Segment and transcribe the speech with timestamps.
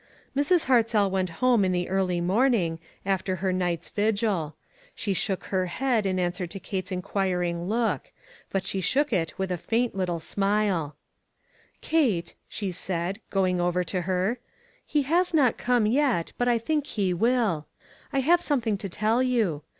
[0.35, 0.63] Mrs.
[0.65, 4.55] Hartzell went home in the early morning, after her night's vigil.
[4.95, 5.57] She shook ONE COMMONPLACE DAY.
[5.57, 8.11] her head in answer to Kate's inquiring look;
[8.51, 10.95] but she shook it with a faint little smile.
[11.81, 14.39] "Kate," she said, going over to her,
[14.87, 17.67] "he has not come j et, but I think he will.
[18.11, 19.61] I have something to tell you.